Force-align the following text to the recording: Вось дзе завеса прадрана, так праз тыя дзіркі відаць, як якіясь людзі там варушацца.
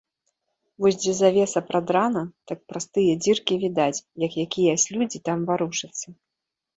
Вось 0.83 0.95
дзе 1.01 1.11
завеса 1.17 1.59
прадрана, 1.67 2.23
так 2.51 2.63
праз 2.71 2.87
тыя 2.97 3.13
дзіркі 3.25 3.53
відаць, 3.65 4.01
як 4.25 4.39
якіясь 4.45 4.87
людзі 4.95 5.19
там 5.29 5.45
варушацца. 5.51 6.07